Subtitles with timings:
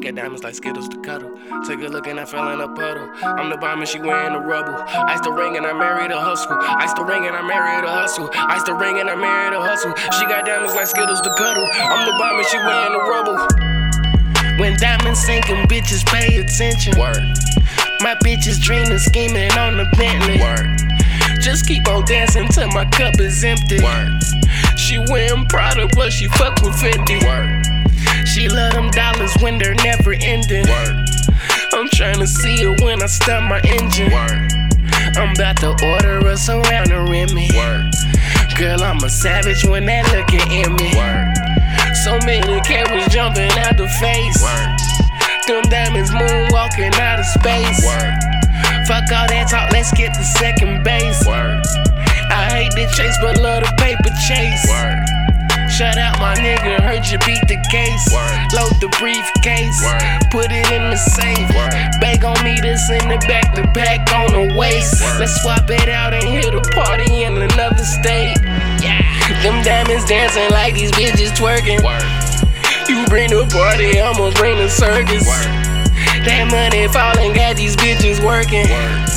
[0.00, 1.30] got diamonds like Skittles to cuddle.
[1.66, 3.08] Take a look and I fell in a puddle.
[3.22, 4.74] I'm the bomb and she wearing the rubble.
[5.08, 6.58] Ice the ring and I married a hustle.
[6.60, 8.28] Ice the ring and I married a hustle.
[8.34, 9.94] Ice the ring and I married a hustle.
[10.18, 11.66] She got diamonds like Skittles to cuddle.
[11.72, 13.38] I'm the bomb and she wearing the rubble.
[14.58, 16.98] When diamonds sinking, bitches pay attention.
[16.98, 17.22] Word.
[18.00, 20.40] My bitches dreaming, scheming on the Bentley.
[20.40, 21.40] Word.
[21.40, 23.82] Just keep on dancing till my cup is empty.
[23.82, 24.20] Word.
[24.76, 27.22] She wearing Prada, but she fuck with Fendi.
[27.24, 27.66] Word.
[28.36, 30.68] She love them dollars when they're never ending.
[30.68, 31.08] Word.
[31.72, 34.12] I'm trying to see her when I start my engine.
[34.12, 34.52] Word.
[35.16, 37.48] I'm about to order us around the Remy.
[37.56, 37.88] Word.
[38.60, 40.92] Girl, I'm a savage when that looking in me.
[40.92, 41.32] Word.
[42.04, 44.36] So many carats jumping out the face.
[44.44, 44.68] Word.
[45.48, 47.80] Them diamonds moonwalking out of space.
[47.88, 48.20] Word.
[48.84, 51.24] Fuck all that talk, let's get to second base.
[51.24, 51.64] Word.
[52.28, 54.68] I hate the chase, but love the paper chase.
[54.68, 55.16] Word.
[55.72, 58.04] Shout out my nigga, you beat the case.
[58.08, 58.32] Word.
[58.56, 60.00] Load the briefcase, Word.
[60.32, 61.44] put it in the safe.
[61.52, 61.72] Word.
[62.00, 65.04] Bag on me, this in the back, the pack on the waist.
[65.04, 65.20] Word.
[65.20, 68.40] Let's swap it out and hit a party in another state.
[68.80, 69.04] Yeah.
[69.44, 71.84] Them diamonds dancing like these bitches twerking.
[71.84, 72.00] Word.
[72.88, 75.28] You bring the party, I'ma bring the circus.
[75.28, 75.52] Word.
[76.24, 78.64] That money falling, got these bitches working.
[78.72, 79.15] Word.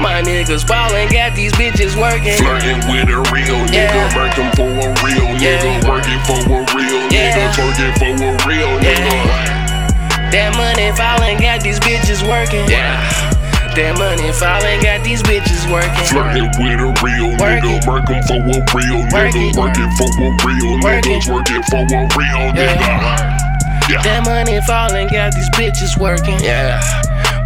[0.00, 2.36] My niggas ballin', got these bitches working.
[2.38, 4.16] Flirting with a real nigga, Yeah.
[4.16, 5.58] working for a real Yeah.
[5.58, 7.34] nigga, working for a real Yeah.
[7.34, 10.30] nigga, working for a real nigga.
[10.30, 12.68] That money falling, got these bitches working.
[12.70, 13.00] Yeah.
[13.74, 16.04] That money falling, got these bitches working.
[16.06, 20.30] Flirting with a real Work nigga, working for a real Work nigga, working for a
[20.46, 23.38] real Work nigga, working for a real nigga.
[23.90, 24.02] Yeah.
[24.02, 26.38] That money falling, got these bitches working.
[26.40, 26.80] Yeah.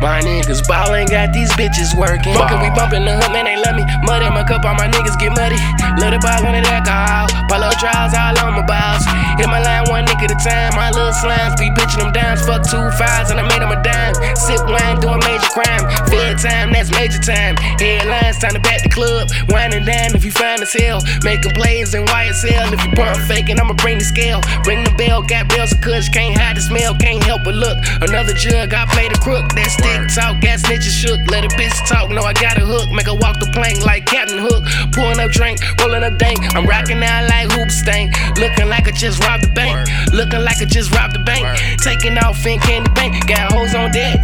[0.03, 2.35] My niggas ballin', got these bitches working.
[2.35, 3.87] Fuckin' we bumpin' the hood, man, they love me.
[4.03, 5.55] Mud in my cup, all my niggas get muddy.
[5.95, 7.31] Little it ball on it alcohol.
[7.47, 9.07] Polo trials all on my balls.
[9.39, 10.75] Hit my line one nigga at a time.
[10.75, 12.43] My little slimes be bitchin' them dimes.
[12.43, 14.19] Fuck two fives and I made them a dime.
[14.35, 15.87] Sip wine, doing major crime.
[16.11, 17.55] Fair time, that's major time.
[17.79, 19.31] Headlines, time to back the club.
[19.55, 19.87] Wine and
[20.19, 20.99] if you find as hell.
[21.23, 22.75] Making plays in YSL.
[22.75, 24.43] If you pump faking, I'ma bring the scale.
[24.67, 26.11] Ring the bell, got bells of kush.
[26.11, 27.79] Can't hide the smell, can't help but look.
[28.03, 29.47] Another jug, I play the crook.
[29.55, 31.21] that's stick Talk, got snitches shook.
[31.31, 32.91] Let a bitch talk, know I got a hook.
[32.93, 34.65] Make her walk the plank like Captain Hook.
[34.93, 36.41] Pouring up drink, rolling up dank.
[36.55, 38.13] I'm rocking out like Hoobastank.
[38.37, 39.89] Looking like I just robbed the bank.
[40.13, 41.45] Looking like I just robbed the bank.
[41.81, 43.27] Taking off in candy bank.
[43.27, 44.21] Got hoes on deck.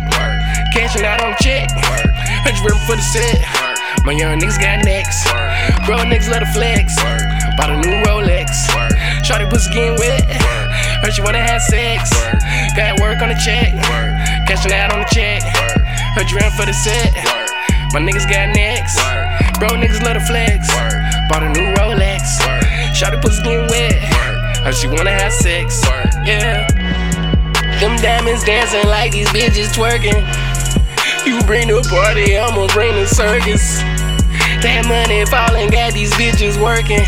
[0.72, 1.68] Cashing out on check.
[1.72, 3.40] Hundred ribbon for the set.
[4.04, 5.24] My young niggas got necks.
[5.84, 6.96] Bro, niggas love the flex.
[7.56, 8.48] Bought a new Rolex.
[9.24, 10.24] Shorty pussy getting wet.
[11.02, 12.10] Heard she wanna have sex.
[12.76, 13.74] Got work on the check.
[14.66, 15.41] Out on the check.
[16.28, 17.14] You ran for the set.
[17.94, 18.98] My niggas got next.
[18.98, 19.24] Word.
[19.60, 20.66] Bro, niggas love the flex.
[21.30, 22.20] Bought a new Rolex.
[22.92, 23.94] Shorty pussy getting wet.
[24.60, 25.80] Heard she wanna have sex.
[26.26, 26.66] Yeah.
[27.80, 30.26] Them diamonds dancing like these bitches twerking.
[31.25, 33.78] You bring the party, I'ma bring the circus.
[34.60, 37.06] That money falling, got these bitches working.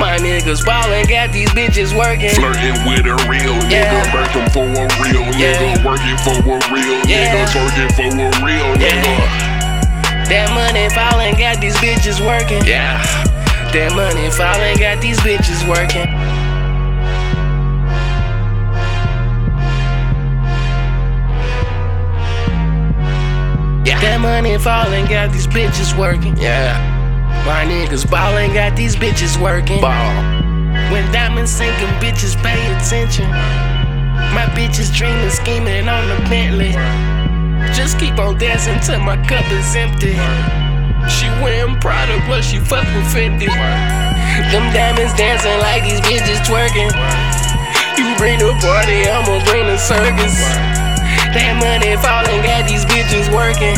[0.00, 2.30] My niggas ballin', got these bitches working.
[2.30, 4.14] Flirting with a real nigga, Yeah.
[4.14, 5.60] working for a real Yeah.
[5.60, 7.44] nigga, working for a real Yeah.
[7.44, 10.26] nigga, working for a real nigga.
[10.30, 12.64] That money falling, got these bitches working.
[12.64, 12.96] Yeah.
[13.74, 16.08] That money falling, got these bitches working.
[23.84, 24.00] Yeah.
[24.00, 26.36] That money falling, got these bitches working.
[26.36, 26.99] Yeah.
[27.46, 29.80] My niggas ballin', got these bitches working.
[29.80, 30.12] Ball.
[30.92, 33.28] When diamonds sinking, bitches pay attention.
[34.36, 36.72] My bitches dreamin', schemin' on the Bentley.
[37.74, 40.14] Just keep on dancing till my cup is empty.
[41.08, 43.48] She wearing Prada, but she fuck with Fendi.
[44.52, 46.92] Them diamonds dancing like these bitches twerking.
[47.96, 50.36] You bring the party, I'ma bring the circus.
[51.32, 53.76] That money falling, got these bitches working.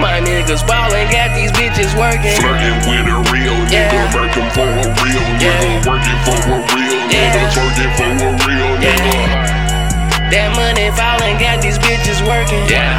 [0.00, 2.34] My niggas ballin', got these bitches working.
[2.40, 4.14] Flirting with a real nigga, Yeah.
[4.14, 5.88] working for a real nigga, Yeah.
[5.88, 7.32] working for a real Yeah.
[7.32, 10.30] nigga, working for a real nigga.
[10.30, 12.64] That money falling, got these bitches working.
[12.68, 12.98] Yeah.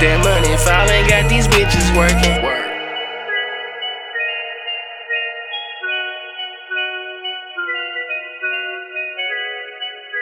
[0.00, 2.42] That money falling, got these bitches working.
[2.42, 2.64] Word.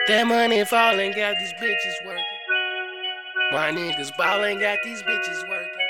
[0.07, 2.23] That money falling, got these bitches working.
[3.51, 5.86] My niggas ballin', got these bitches working.